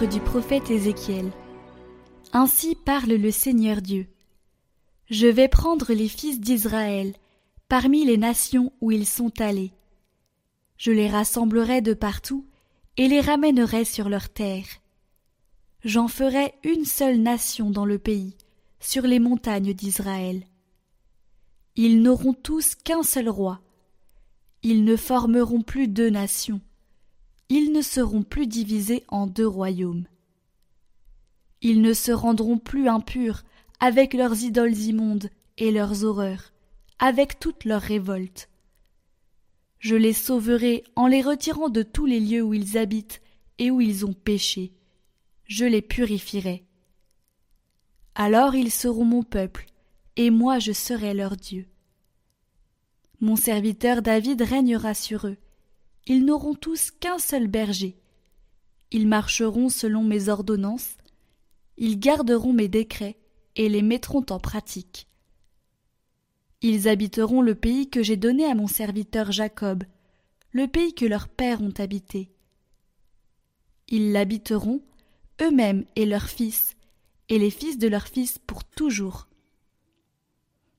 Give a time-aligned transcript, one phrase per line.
[0.00, 1.30] Du prophète Ézéchiel.
[2.32, 4.08] Ainsi parle le Seigneur Dieu.
[5.10, 7.12] Je vais prendre les fils d'Israël
[7.68, 9.70] parmi les nations où ils sont allés.
[10.76, 12.46] Je les rassemblerai de partout
[12.96, 14.64] et les ramènerai sur leur terre.
[15.84, 18.36] J'en ferai une seule nation dans le pays,
[18.80, 20.42] sur les montagnes d'Israël.
[21.76, 23.60] Ils n'auront tous qu'un seul roi.
[24.64, 26.60] Ils ne formeront plus deux nations
[27.54, 30.06] ils ne seront plus divisés en deux royaumes.
[31.60, 33.44] Ils ne se rendront plus impurs
[33.78, 36.54] avec leurs idoles immondes et leurs horreurs,
[36.98, 38.48] avec toutes leurs révoltes.
[39.80, 43.20] Je les sauverai en les retirant de tous les lieux où ils habitent
[43.58, 44.72] et où ils ont péché.
[45.44, 46.64] Je les purifierai.
[48.14, 49.66] Alors ils seront mon peuple,
[50.16, 51.66] et moi je serai leur Dieu.
[53.20, 55.36] Mon serviteur David régnera sur eux,
[56.06, 57.96] ils n'auront tous qu'un seul berger.
[58.90, 60.96] Ils marcheront selon mes ordonnances,
[61.76, 63.18] ils garderont mes décrets
[63.56, 65.06] et les mettront en pratique.
[66.60, 69.84] Ils habiteront le pays que j'ai donné à mon serviteur Jacob,
[70.52, 72.30] le pays que leurs pères ont habité.
[73.88, 74.82] Ils l'habiteront,
[75.40, 76.76] eux-mêmes et leurs fils,
[77.28, 79.28] et les fils de leurs fils pour toujours.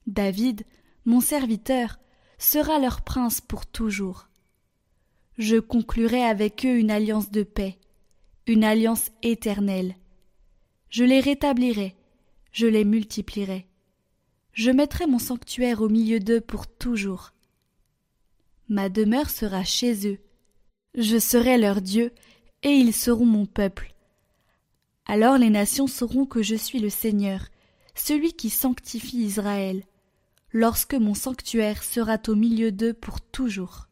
[0.06, 0.64] David,
[1.06, 2.00] mon serviteur,
[2.38, 4.28] sera leur prince pour toujours
[5.38, 7.78] je conclurai avec eux une alliance de paix,
[8.48, 9.96] une alliance éternelle.
[10.90, 11.96] Je les rétablirai,
[12.52, 13.66] je les multiplierai.
[14.54, 17.32] Je mettrai mon sanctuaire au milieu d'eux pour toujours.
[18.70, 20.20] Ma demeure sera chez eux.
[20.96, 22.12] Je serai leur Dieu,
[22.62, 23.94] et ils seront mon peuple.
[25.06, 27.48] Alors les nations sauront que je suis le Seigneur,
[27.96, 29.84] celui qui sanctifie Israël,
[30.52, 33.88] lorsque mon sanctuaire sera au milieu d'eux pour toujours.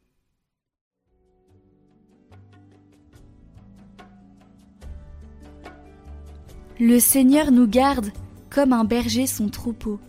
[6.84, 8.12] Le Seigneur nous garde
[8.50, 10.00] comme un berger son troupeau.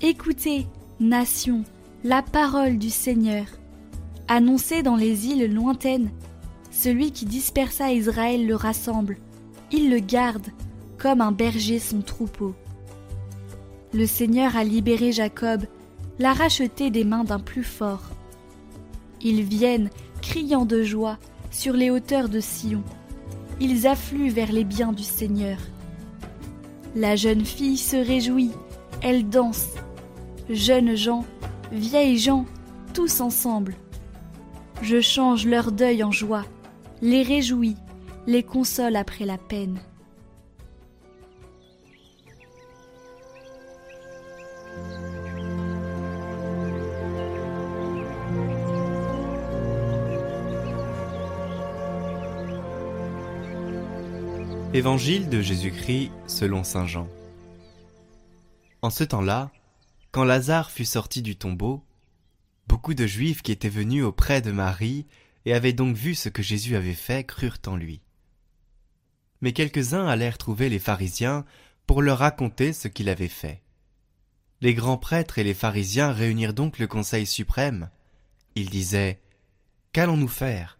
[0.00, 0.66] Écoutez,
[1.00, 1.64] nation,
[2.02, 3.44] la parole du Seigneur.
[4.26, 6.10] Annoncée dans les îles lointaines,
[6.70, 9.18] celui qui dispersa Israël le rassemble,
[9.70, 10.46] il le garde
[10.96, 12.54] comme un berger son troupeau.
[13.92, 15.66] Le Seigneur a libéré Jacob,
[16.18, 18.04] l'a racheté des mains d'un plus fort.
[19.20, 19.90] Ils viennent,
[20.22, 21.18] criant de joie,
[21.50, 22.82] sur les hauteurs de Sion.
[23.60, 25.58] Ils affluent vers les biens du Seigneur.
[26.94, 28.50] La jeune fille se réjouit,
[29.02, 29.68] elle danse.
[30.50, 31.24] Jeunes gens,
[31.72, 32.44] vieilles gens,
[32.92, 33.74] tous ensemble.
[34.82, 36.44] Je change leur deuil en joie,
[37.00, 37.76] les réjouis,
[38.26, 39.78] les console après la peine.
[54.74, 57.06] Évangile de Jésus-Christ selon Saint Jean.
[58.80, 59.50] En ce temps-là,
[60.12, 61.84] quand Lazare fut sorti du tombeau,
[62.68, 65.04] beaucoup de Juifs qui étaient venus auprès de Marie
[65.44, 68.00] et avaient donc vu ce que Jésus avait fait crurent en lui.
[69.42, 71.44] Mais quelques-uns allèrent trouver les pharisiens
[71.86, 73.60] pour leur raconter ce qu'il avait fait.
[74.62, 77.90] Les grands prêtres et les pharisiens réunirent donc le Conseil suprême.
[78.54, 79.20] Ils disaient
[79.92, 80.78] Qu'allons-nous faire?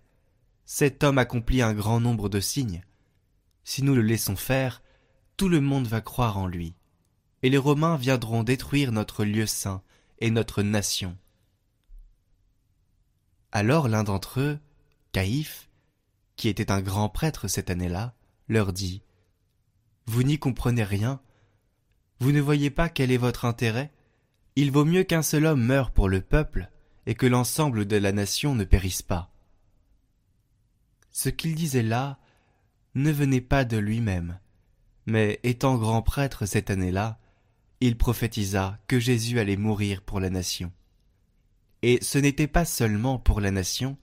[0.65, 2.83] Cet homme accomplit un grand nombre de signes
[3.65, 4.83] si nous le laissons faire,
[5.37, 6.75] tout le monde va croire en lui,
[7.43, 9.83] et les Romains viendront détruire notre lieu saint
[10.19, 11.17] et notre nation.
[13.51, 14.59] Alors l'un d'entre eux,
[15.13, 15.69] Caïphe,
[16.37, 18.15] qui était un grand prêtre cette année-là,
[18.49, 19.03] leur dit
[20.07, 21.21] Vous n'y comprenez rien
[22.21, 23.93] Vous ne voyez pas quel est votre intérêt?
[24.57, 26.71] Il vaut mieux qu'un seul homme meure pour le peuple
[27.07, 29.31] et que l'ensemble de la nation ne périsse pas.
[31.11, 32.19] Ce qu'il disait là
[32.95, 34.39] ne venait pas de lui-même,
[35.07, 37.19] mais étant grand prêtre cette année-là,
[37.81, 40.73] il prophétisa que Jésus allait mourir pour la nation.
[41.83, 43.97] Et ce n'était pas seulement pour la nation,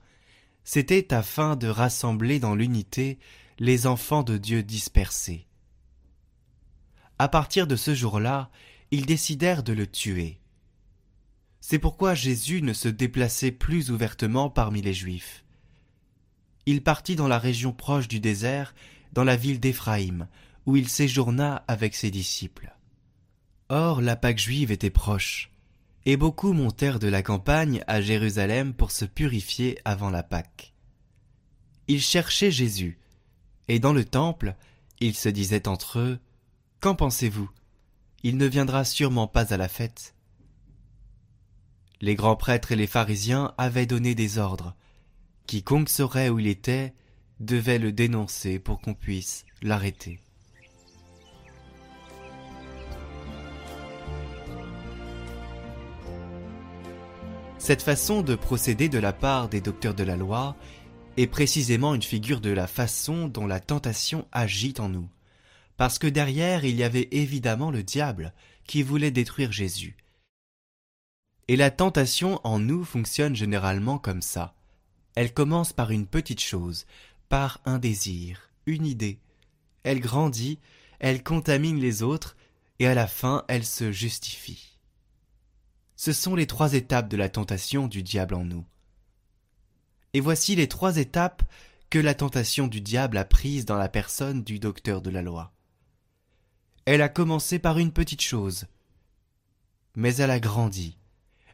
[0.64, 3.18] c'était afin de rassembler dans l'unité
[3.58, 5.46] les enfants de Dieu dispersés.
[7.18, 8.50] À partir de ce jour-là,
[8.90, 10.40] ils décidèrent de le tuer.
[11.60, 15.44] C'est pourquoi Jésus ne se déplaçait plus ouvertement parmi les Juifs
[16.66, 18.74] il partit dans la région proche du désert,
[19.12, 20.28] dans la ville d'Éphraïm,
[20.66, 22.74] où il séjourna avec ses disciples.
[23.68, 25.50] Or la Pâque juive était proche,
[26.06, 30.72] et beaucoup montèrent de la campagne à Jérusalem pour se purifier avant la Pâque.
[31.88, 32.98] Ils cherchaient Jésus,
[33.68, 34.54] et dans le temple,
[35.00, 36.20] ils se disaient entre eux,
[36.80, 37.50] Qu'en pensez-vous?
[38.22, 40.14] Il ne viendra sûrement pas à la fête.
[42.00, 44.74] Les grands prêtres et les pharisiens avaient donné des ordres,
[45.46, 46.94] Quiconque saurait où il était,
[47.40, 50.20] devait le dénoncer pour qu'on puisse l'arrêter.
[57.58, 60.56] Cette façon de procéder de la part des docteurs de la loi
[61.16, 65.08] est précisément une figure de la façon dont la tentation agit en nous,
[65.76, 68.32] parce que derrière il y avait évidemment le diable
[68.66, 69.96] qui voulait détruire Jésus.
[71.48, 74.54] Et la tentation en nous fonctionne généralement comme ça.
[75.14, 76.86] Elle commence par une petite chose,
[77.28, 79.18] par un désir, une idée.
[79.82, 80.58] Elle grandit,
[80.98, 82.36] elle contamine les autres,
[82.78, 84.78] et à la fin elle se justifie.
[85.96, 88.64] Ce sont les trois étapes de la tentation du diable en nous.
[90.14, 91.42] Et voici les trois étapes
[91.90, 95.52] que la tentation du diable a prises dans la personne du docteur de la loi.
[96.84, 98.66] Elle a commencé par une petite chose,
[99.94, 100.96] mais elle a grandi.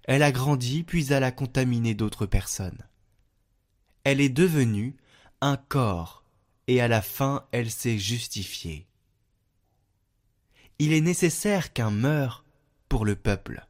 [0.04, 2.86] Elle a grandi puis elle a contaminé d'autres personnes.
[4.08, 4.94] Elle est devenue
[5.40, 6.22] un corps
[6.68, 8.86] et à la fin elle s'est justifiée.
[10.78, 12.44] Il est nécessaire qu'un meure
[12.88, 13.66] pour le peuple.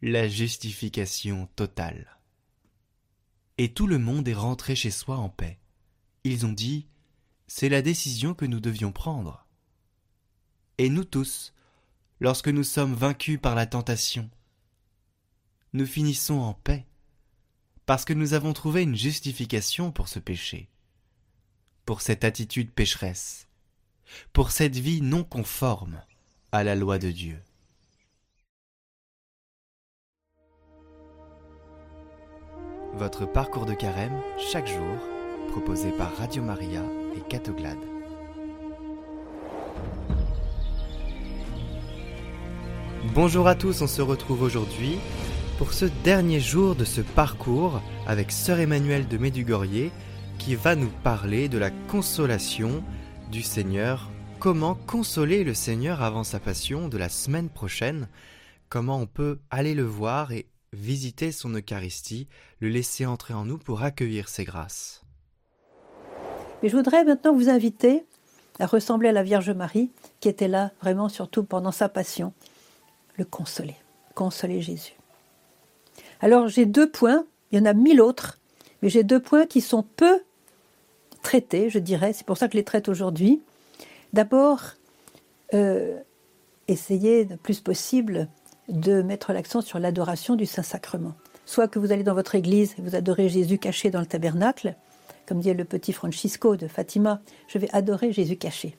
[0.00, 2.18] La justification totale
[3.56, 5.60] et tout le monde est rentré chez soi en paix.
[6.24, 6.88] Ils ont dit
[7.46, 9.46] C'est la décision que nous devions prendre.
[10.78, 11.54] Et nous tous,
[12.18, 14.28] lorsque nous sommes vaincus par la tentation,
[15.72, 16.84] nous finissons en paix,
[17.92, 20.70] parce que nous avons trouvé une justification pour ce péché,
[21.84, 23.48] pour cette attitude pécheresse,
[24.32, 26.00] pour cette vie non conforme
[26.52, 27.38] à la loi de Dieu.
[32.94, 34.96] Votre parcours de carême chaque jour,
[35.48, 36.82] proposé par Radio Maria
[37.14, 37.76] et Catoglade.
[43.14, 44.98] Bonjour à tous, on se retrouve aujourd'hui
[45.58, 49.90] pour ce dernier jour de ce parcours avec Sœur Emmanuelle de Médugorier
[50.38, 52.82] qui va nous parler de la consolation
[53.30, 54.10] du Seigneur.
[54.38, 58.08] Comment consoler le Seigneur avant sa passion de la semaine prochaine?
[58.68, 62.28] Comment on peut aller le voir et visiter son Eucharistie,
[62.60, 65.02] le laisser entrer en nous pour accueillir ses grâces?
[66.62, 68.04] Mais je voudrais maintenant vous inviter
[68.58, 69.90] à ressembler à la Vierge Marie,
[70.20, 72.32] qui était là vraiment surtout pendant sa passion,
[73.16, 73.76] le consoler,
[74.14, 74.94] consoler Jésus.
[76.22, 78.38] Alors j'ai deux points, il y en a mille autres,
[78.80, 80.22] mais j'ai deux points qui sont peu
[81.22, 83.42] traités, je dirais, c'est pour ça que je les traite aujourd'hui.
[84.12, 84.60] D'abord,
[85.52, 85.98] euh,
[86.68, 88.28] essayer le plus possible
[88.68, 91.14] de mettre l'accent sur l'adoration du Saint-Sacrement.
[91.44, 94.76] Soit que vous allez dans votre église et vous adorez Jésus caché dans le tabernacle,
[95.26, 98.76] comme dit le petit Francisco de Fatima, je vais adorer Jésus caché.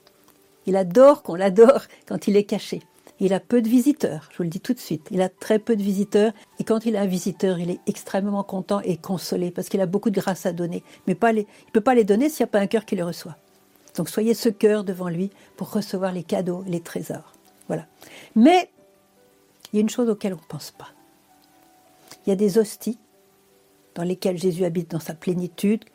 [0.66, 2.82] Il adore qu'on l'adore quand il est caché.
[3.24, 5.08] Il a peu de visiteurs, je vous le dis tout de suite.
[5.10, 8.44] Il a très peu de visiteurs et quand il a un visiteur, il est extrêmement
[8.44, 10.84] content et consolé parce qu'il a beaucoup de grâce à donner.
[11.08, 13.02] Mais il ne peut pas les donner s'il n'y a pas un cœur qui les
[13.02, 13.38] reçoit.
[13.96, 17.32] Donc soyez ce cœur devant lui pour recevoir les cadeaux, les trésors.
[17.70, 17.86] Voilà.
[18.36, 18.70] Mais
[19.72, 20.90] il y a une chose auquel on ne pense pas.
[22.26, 23.00] Il y a des hosties
[23.96, 25.86] dans lesquelles Jésus habite dans sa plénitude,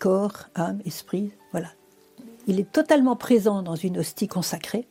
[0.00, 1.68] corps, âme, esprit, voilà.
[2.48, 4.88] Il est totalement présent dans une hostie consacrée.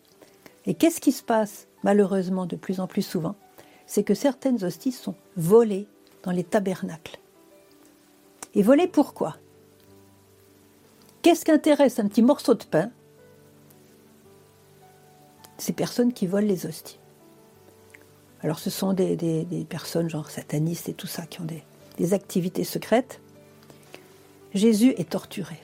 [0.66, 3.36] Et qu'est-ce qui se passe, malheureusement, de plus en plus souvent?
[3.86, 5.88] C'est que certaines hosties sont volées
[6.24, 7.20] dans les tabernacles.
[8.56, 9.38] Et volées pourquoi
[11.22, 12.92] Qu'est-ce qu'intéresse un petit morceau de pain?
[15.58, 17.00] Ces personnes qui volent les hosties.
[18.42, 21.64] Alors ce sont des, personnes genre satanistes et tout ça qui ont des,
[21.98, 23.22] des activités secrètes.
[24.54, 25.58] Jésus est torturé.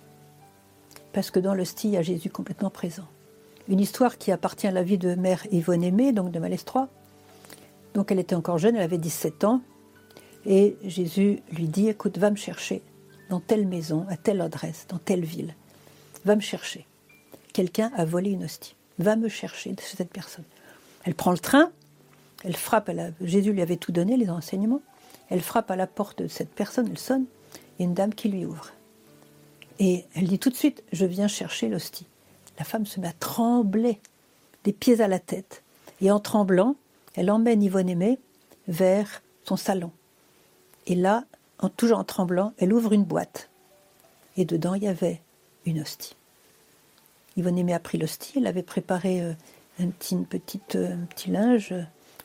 [1.11, 3.07] Parce que dans l'hostie, il y a Jésus complètement présent.
[3.69, 6.89] Une histoire qui appartient à la vie de mère Yvonne Aimée, donc de Malestroit.
[7.93, 9.61] Donc elle était encore jeune, elle avait 17 ans.
[10.45, 12.81] Et Jésus lui dit, écoute, va me chercher
[13.29, 15.55] dans telle maison, à telle adresse, dans telle ville.
[16.25, 16.87] Va me chercher.
[17.53, 18.75] Quelqu'un a volé une hostie.
[18.97, 20.45] Va me chercher cette personne.
[21.03, 21.71] Elle prend le train,
[22.43, 22.89] elle frappe.
[23.21, 24.81] Jésus lui avait tout donné, les enseignements.
[25.29, 27.25] Elle frappe à la porte de cette personne, elle sonne,
[27.77, 28.71] et une dame qui lui ouvre.
[29.77, 32.07] Et elle dit tout de suite, je viens chercher l'hostie.
[32.59, 33.99] La femme se met à trembler,
[34.65, 35.63] des pieds à la tête.
[36.01, 36.75] Et en tremblant,
[37.15, 38.19] elle emmène Yvonne Aimée
[38.67, 39.91] vers son salon.
[40.85, 41.23] Et là,
[41.57, 43.49] en toujours en tremblant, elle ouvre une boîte.
[44.37, 45.21] Et dedans, il y avait
[45.65, 46.15] une hostie.
[47.37, 49.33] Yvonne Aimée a pris l'hostie, elle avait préparé euh,
[49.79, 50.17] un petit,
[50.75, 51.73] euh, petit linge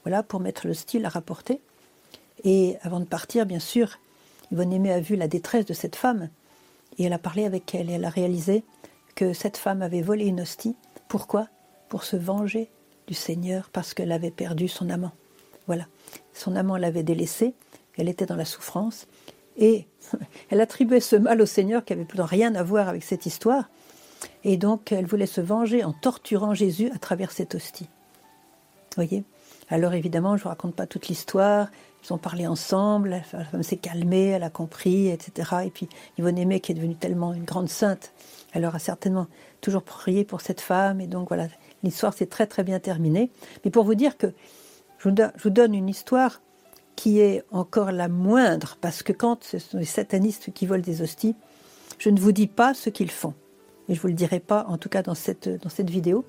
[0.02, 1.60] voilà, pour mettre style à rapporter.
[2.42, 3.98] Et avant de partir, bien sûr,
[4.50, 6.28] Yvonne Aimée a vu la détresse de cette femme
[6.98, 8.64] et elle a parlé avec elle et elle a réalisé
[9.14, 10.76] que cette femme avait volé une hostie.
[11.08, 11.48] Pourquoi?
[11.88, 12.70] Pour se venger
[13.06, 15.12] du Seigneur parce qu'elle avait perdu son amant.
[15.66, 15.86] Voilà.
[16.32, 17.54] Son amant l'avait délaissée,
[17.96, 19.06] elle était dans la souffrance
[19.56, 19.86] Et
[20.50, 23.68] elle attribuait ce mal au Seigneur qui avait plus rien à voir avec cette histoire.
[24.42, 27.88] Et donc, elle voulait se venger en torturant Jésus à travers cette hostie.
[28.96, 29.24] Voyez?
[29.68, 31.68] Alors, évidemment, je ne vous raconte pas toute l'histoire.
[32.04, 35.56] Ils ont parlé ensemble, la femme s'est calmée, elle a compris, etc.
[35.64, 38.12] Et puis, Yvonne Aimé, qui est devenue tellement une grande sainte,
[38.52, 39.26] elle aura certainement
[39.62, 41.00] toujours prié pour cette femme.
[41.00, 41.48] Et donc, voilà,
[41.82, 43.30] l'histoire s'est très, très bien terminée.
[43.64, 44.26] Mais pour vous dire que
[44.98, 45.08] je
[45.42, 46.42] vous donne une histoire
[46.94, 51.02] qui est encore la moindre, parce que quand ce sont les satanistes qui volent des
[51.02, 51.34] hosties,
[51.98, 53.34] je ne vous dis pas ce qu'ils font.
[53.88, 56.24] Et je ne vous le dirai pas, en tout cas dans cette, dans cette vidéo.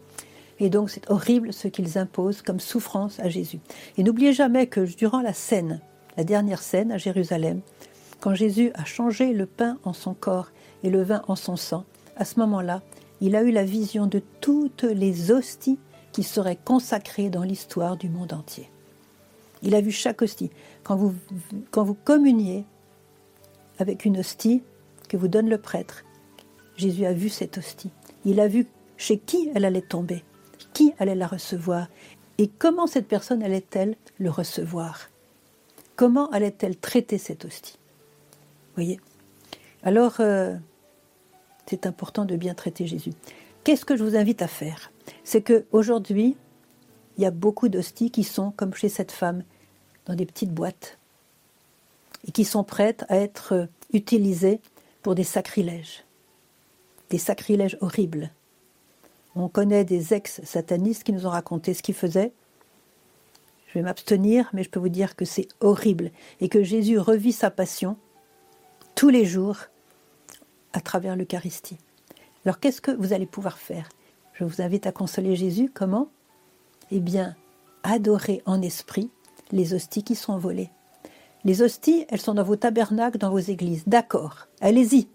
[0.60, 3.60] Et donc c'est horrible ce qu'ils imposent comme souffrance à Jésus.
[3.98, 5.82] Et n'oubliez jamais que durant la scène,
[6.18, 7.62] la dernière scène à Jérusalem,
[8.22, 10.52] quand Jésus a changé le pain en son corps
[10.84, 11.84] et le vin en son sang,
[12.16, 12.82] à ce moment-là,
[13.22, 15.80] il a eu la vision de toutes les hosties
[16.12, 18.70] qui seraient consacrées dans l'histoire du monde entier.
[19.62, 20.52] Il a vu chaque hostie.
[20.84, 21.14] Quand vous,
[21.72, 22.66] quand vous communiez
[23.80, 24.64] avec une hostie
[25.10, 26.04] que vous donne le prêtre,
[26.78, 27.92] Jésus a vu cette hostie.
[28.26, 30.24] Il a vu chez qui elle allait tomber,
[30.76, 31.88] qui allait la recevoir,
[32.38, 35.10] et comment cette personne allait-elle le recevoir?
[35.96, 37.80] Comment allait-elle traiter cette hostie?
[38.76, 39.00] Voyez?
[39.84, 40.56] Alors, euh,
[41.66, 43.14] c'est important de bien traiter Jésus.
[43.64, 44.92] Qu'est-ce que je vous invite à faire?
[45.24, 46.36] C'est que aujourd'hui,
[47.18, 49.44] il y a beaucoup d'hosties qui sont, comme chez cette femme,
[50.06, 51.00] dans des petites boîtes
[52.28, 54.60] et qui sont prêtes à être utilisées
[55.02, 56.04] pour des sacrilèges,
[57.10, 58.32] des sacrilèges horribles.
[59.36, 62.32] On connaît des ex-satanistes qui nous ont raconté ce qu'ils faisaient.
[63.68, 67.34] Je vais m'abstenir, mais je peux vous dire que c'est horrible et que Jésus revit
[67.34, 67.98] sa passion
[68.96, 69.58] tous les jours
[70.72, 71.78] à travers l'Eucharistie.
[72.46, 73.90] Alors qu'est-ce que vous allez pouvoir faire?
[74.34, 75.70] Je vous invite à consoler Jésus.
[75.74, 76.08] Comment?
[76.92, 77.36] Eh bien,
[77.84, 79.10] adorer en esprit
[79.52, 80.70] les hosties qui sont volées.
[81.44, 83.84] Les hosties, elles sont dans vos tabernacles, dans vos églises.
[83.86, 85.08] D'accord, allez-y.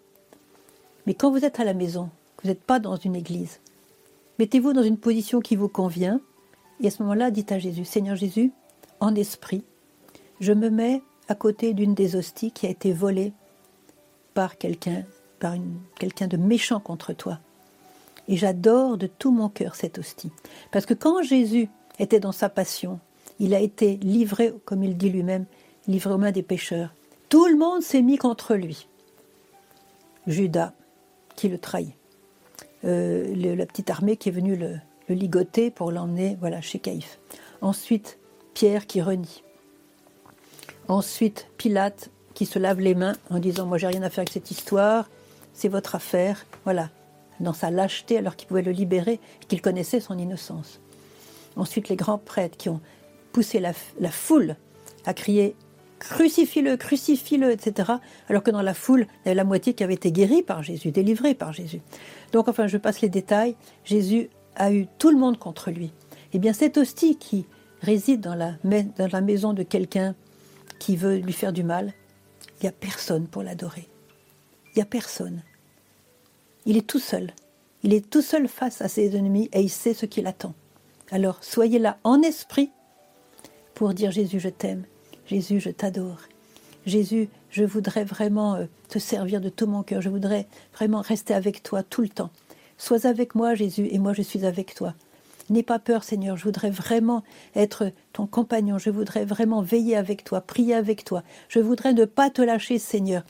[1.06, 2.10] Mais quand vous êtes à la maison,
[2.42, 3.60] vous n'êtes pas dans une église,
[4.40, 6.18] mettez-vous dans une position qui vous convient.
[6.80, 8.52] Et à ce moment-là, dites à Jésus, Seigneur Jésus,
[8.98, 9.64] en esprit,
[10.40, 13.34] je me mets à côté d'une des hosties qui a été volée
[14.32, 15.04] par quelqu'un,
[15.40, 15.56] par
[15.98, 17.38] quelqu'un de méchant contre toi.
[18.28, 20.32] Et j'adore de tout mon cœur cette hostie.
[20.72, 21.68] Parce que quand Jésus
[21.98, 22.98] était dans sa passion,
[23.40, 25.44] il a été livré, comme il dit lui-même,
[25.86, 26.94] livré aux mains des pécheurs.
[27.28, 28.88] Tout le monde s'est mis contre lui.
[30.26, 30.72] Judas,
[31.36, 31.99] qui le trahit.
[32.84, 37.18] Euh, la petite armée qui est venue le, ligoter pour l'emmener voilà, chez Caïphe.
[37.60, 38.18] Ensuite,
[38.54, 39.42] Pierre qui renie.
[40.88, 44.32] Ensuite, Pilate qui se lave les mains en disant Moi, j'ai rien à faire avec
[44.32, 45.08] cette histoire,
[45.52, 46.46] c'est votre affaire.
[46.64, 46.90] Voilà,
[47.40, 49.18] dans sa lâcheté, alors qu'il pouvait le libérer,
[49.48, 50.80] qu'il connaissait son innocence.
[51.56, 52.80] Ensuite, les grands prêtres qui ont
[53.32, 53.72] pousser la,
[54.10, 54.56] foule
[55.04, 55.54] à crier
[56.00, 57.92] crucifie-le, crucifie-le, etc.
[58.28, 60.64] Alors que dans la foule, il y avait la moitié qui avait été guérie par
[60.64, 61.80] Jésus, délivrée par Jésus.
[62.32, 63.54] Donc, enfin, je passe les détails.
[63.84, 65.92] Jésus a eu tout le monde contre lui.
[66.32, 67.46] Eh bien, cette hostie qui
[67.82, 70.14] réside dans la, dans la maison de quelqu'un
[70.80, 71.92] qui veut lui faire du mal,
[72.58, 73.88] il n'y a personne pour l'adorer.
[74.74, 75.42] Il n'y a personne.
[76.66, 77.32] Il est tout seul.
[77.82, 80.54] Il est tout seul face à ses ennemis et il sait ce qu'il attend.
[81.10, 82.70] Alors, soyez là en esprit
[83.74, 84.84] pour dire Jésus, je t'aime,
[85.30, 86.18] Jésus, je t'adore.
[86.86, 91.34] Jésus, je voudrais vraiment euh, te servir de tout mon cœur, je voudrais vraiment rester
[91.34, 92.30] avec toi tout le temps.
[92.78, 94.92] Sois avec moi, Jésus, et moi je suis avec toi.
[95.48, 97.22] N'aie pas peur, Seigneur, je voudrais vraiment
[97.54, 101.22] être ton compagnon, je voudrais vraiment veiller avec toi, prier avec toi.
[101.48, 103.22] Je voudrais ne pas te lâcher, Seigneur.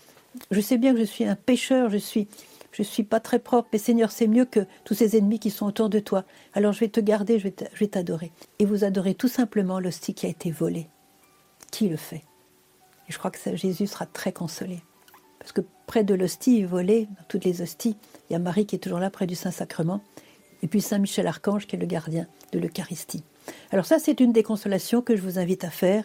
[0.50, 2.28] Je sais bien que je suis un pécheur, je suis
[2.72, 5.66] je suis pas très propre, mais Seigneur, c'est mieux que tous ces ennemis qui sont
[5.66, 6.24] autour de toi.
[6.54, 8.32] Alors je vais te garder, je vais t'adorer.
[8.58, 10.88] Et vous adorez tout simplement l'hostie qui a été volée.
[11.70, 12.24] Qui le fait?
[13.08, 14.80] Et je crois que Jésus sera très consolé.
[15.38, 17.96] Parce que près de l'hostie volée, dans toutes les hosties,
[18.28, 20.00] il y a Marie qui est toujours là près du Saint-Sacrement,
[20.62, 23.24] et puis Saint Michel Archange qui est le gardien de l'Eucharistie.
[23.72, 26.04] Alors ça, c'est une des consolations que je vous invite à faire.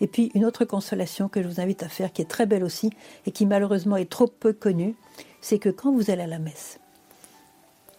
[0.00, 2.64] Et puis une autre consolation que je vous invite à faire, qui est très belle
[2.64, 2.90] aussi,
[3.26, 4.96] et qui malheureusement est trop peu connue,
[5.40, 6.80] c'est que quand vous allez à la messe,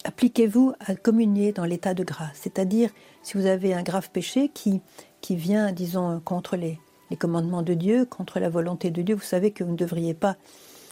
[0.04, 2.90] appliquez-vous à communier dans l'état de grâce, c'est-à-dire
[3.24, 4.82] si vous avez un grave péché qui,
[5.22, 6.80] qui vient, disons, contre les,
[7.16, 10.38] commandements de Dieu, contre la volonté de Dieu, vous savez que vous ne devriez pas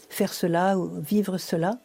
[0.09, 1.79] faire cela ou vivre cela.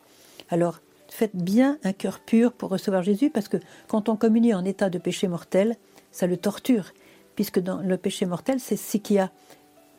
[0.51, 4.65] Alors, faites bien un cœur pur pour recevoir Jésus, parce que quand on communie en
[4.65, 5.77] état de péché mortel,
[6.13, 6.93] ça le torture,
[7.35, 9.31] puisque dans le péché mortel, c'est ce qui a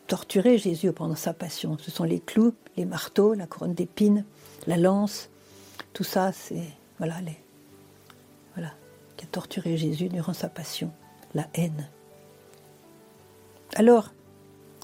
[0.08, 1.78] torturé Jésus pendant sa passion.
[1.80, 4.26] Ce sont les clous, les marteaux, la couronne d'épines,
[4.68, 5.30] la lance,
[5.94, 6.68] tout ça, c'est
[6.98, 7.38] voilà, les,
[8.56, 8.74] voilà,
[9.18, 10.92] qui a torturé Jésus durant sa passion,
[11.34, 11.88] la haine.
[13.76, 14.12] Alors,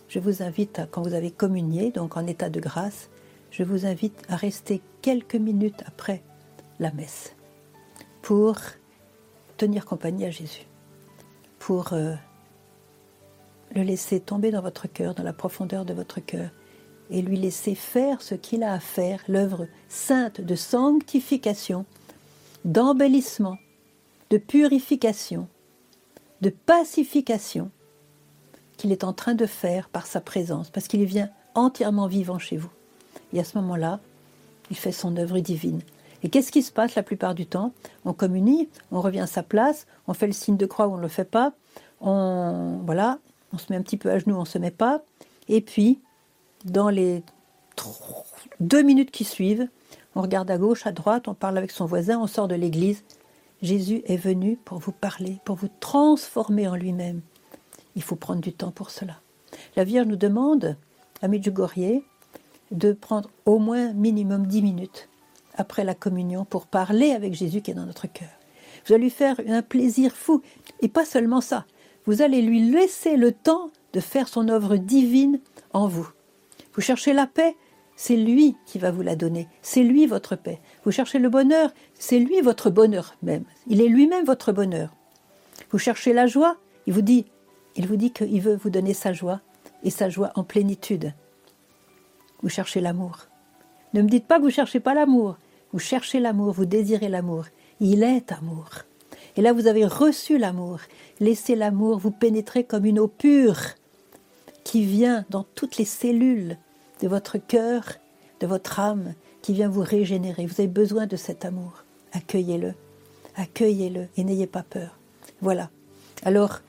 [0.07, 3.09] je vous invite, à, quand vous avez communié, donc en état de grâce,
[3.51, 6.21] je vous invite à rester quelques minutes après
[6.79, 7.35] la messe
[8.21, 8.57] pour
[9.57, 10.65] tenir compagnie à Jésus,
[11.59, 12.13] pour euh,
[13.75, 16.49] le laisser tomber dans votre cœur, dans la profondeur de votre cœur,
[17.09, 21.85] et lui laisser faire ce qu'il a à faire, l'œuvre sainte de sanctification,
[22.65, 23.57] d'embellissement,
[24.31, 25.47] de purification,
[26.41, 27.69] de pacification
[28.77, 32.57] qu'il est en train de faire par sa présence, parce qu'il vient entièrement vivant chez
[32.57, 32.71] vous.
[33.33, 33.99] Et à ce moment-là,
[34.69, 35.81] il fait son œuvre divine.
[36.23, 37.71] Et qu'est-ce qui se passe la plupart du temps?
[38.03, 40.97] On communie, on revient à sa place, on fait le signe de croix ou on
[40.97, 41.53] ne le fait pas,
[42.01, 43.19] on, voilà,
[43.53, 45.01] on se met un petit peu à genoux, on ne se met pas,
[45.47, 45.99] et puis,
[46.63, 47.23] dans les
[48.59, 49.67] deux minutes qui suivent,
[50.15, 53.03] on regarde à gauche, à droite, on parle avec son voisin, on sort de l'église.
[53.61, 57.21] Jésus est venu pour vous parler, pour vous transformer en lui-même.
[57.95, 59.19] Il faut prendre du temps pour cela.
[59.75, 60.77] La Vierge nous demande,
[61.21, 62.01] à Medjugorje,
[62.71, 65.09] de prendre au moins minimum dix minutes
[65.55, 68.29] après la communion pour parler avec Jésus qui est dans notre cœur.
[68.85, 70.41] Vous allez lui faire un plaisir fou.
[70.81, 71.65] Et pas seulement ça,
[72.05, 75.39] vous allez lui laisser le temps de faire son œuvre divine
[75.73, 76.07] en vous.
[76.73, 77.55] Vous cherchez la paix,
[77.95, 79.47] c'est lui qui va vous la donner.
[79.61, 80.59] C'est lui votre paix.
[80.83, 83.45] Vous cherchez le bonheur, c'est lui votre bonheur même.
[83.67, 84.93] Il est lui-même votre bonheur.
[85.71, 87.25] Vous cherchez la joie, il vous dit,
[87.75, 89.41] il vous dit qu'il veut vous donner sa joie
[89.83, 91.13] et sa joie en plénitude.
[92.41, 93.27] Vous cherchez l'amour.
[93.93, 95.37] Ne me dites pas que vous cherchez pas l'amour.
[95.71, 97.45] Vous cherchez l'amour, vous désirez l'amour.
[97.79, 98.69] Il est amour.
[99.35, 100.79] Et là, vous avez reçu l'amour.
[101.19, 103.59] Laissez l'amour vous pénétrer comme une eau pure
[104.63, 106.57] qui vient dans toutes les cellules
[107.01, 107.83] de votre cœur,
[108.39, 110.45] de votre âme, qui vient vous régénérer.
[110.45, 111.83] Vous avez besoin de cet amour.
[112.13, 112.73] Accueillez-le.
[113.35, 114.97] Accueillez-le et n'ayez pas peur.
[115.41, 115.69] Voilà.
[116.23, 116.61] Alors,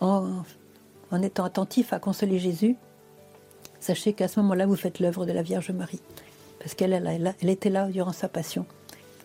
[0.00, 0.42] en,
[1.14, 2.76] en étant attentif à consoler Jésus,
[3.78, 6.00] sachez qu'à ce moment-là, vous faites l'œuvre de la Vierge Marie
[6.58, 8.64] parce qu'elle elle, était là durant sa passion,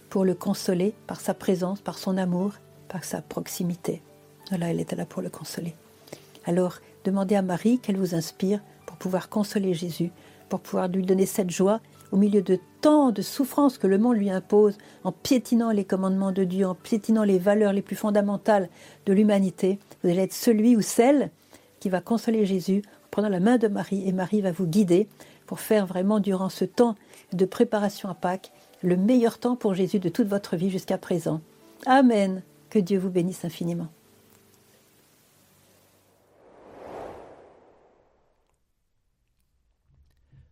[0.10, 2.52] pour le consoler par sa présence, par son amour,
[2.90, 4.02] par sa proximité.
[4.50, 5.74] Voilà, elle était là pour le consoler.
[6.46, 10.12] Alors, demandez à Marie qu'elle vous inspire pour pouvoir consoler Jésus,
[10.50, 11.80] pour pouvoir lui donner cette joie
[12.12, 16.34] au milieu de tant de souffrances que le monde lui impose, en piétinant les commandements
[16.34, 18.68] de Dieu, en piétinant les valeurs les plus fondamentales
[19.06, 19.80] de l'humanité.
[20.04, 21.32] Vous allez être celui ou celle
[21.80, 25.08] qui va consoler Jésus en prenant la main de Marie, et Marie va vous guider
[25.46, 26.96] pour faire vraiment durant ce temps
[27.34, 31.42] de préparation à Pâques, le meilleur temps pour Jésus de toute votre vie jusqu'à présent.
[31.86, 32.44] Amen.
[32.70, 33.90] Que Dieu vous bénisse infiniment.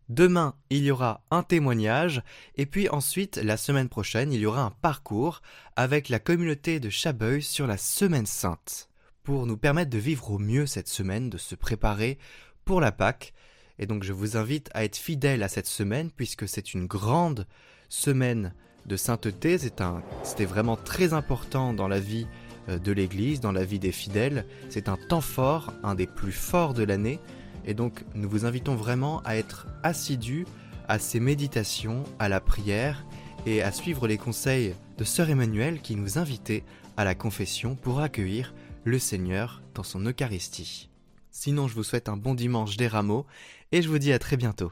[0.10, 2.22] Demain, il y aura un témoignage,
[2.56, 5.42] et puis ensuite, la semaine prochaine, il y aura un parcours
[5.76, 8.88] avec la communauté de Chabeuil sur la Semaine Sainte,
[9.28, 12.18] pour nous permettre de vivre au mieux cette semaine, de se préparer
[12.63, 13.34] pour la Pâque,
[13.78, 17.46] et donc je vous invite à être fidèle à cette semaine puisque c'est une grande
[17.90, 18.54] semaine
[18.86, 19.58] de sainteté.
[19.58, 22.26] C'était vraiment très important dans la vie
[22.70, 24.46] euh, de l'Église, dans la vie des fidèles.
[24.70, 27.20] C'est un temps fort, un des plus forts de l'année.
[27.66, 30.46] Et donc nous vous invitons vraiment à être assidus
[30.88, 33.06] à ces méditations, à la prière
[33.46, 36.63] et à suivre les conseils de Sœur Emmanuel qui nous invitait
[36.96, 38.54] à la confession pour accueillir
[38.88, 40.89] le Seigneur dans son Eucharistie.
[41.30, 43.26] Sinon, je vous souhaite un bon dimanche des rameaux
[43.73, 44.71] et je vous dis à très bientôt.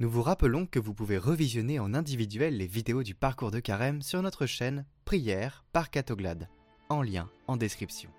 [0.00, 4.02] Nous vous rappelons que vous pouvez revisionner en individuel les vidéos du parcours de carême
[4.02, 6.48] sur notre chaîne Prière par Catoglade,
[6.88, 8.10] en lien en description.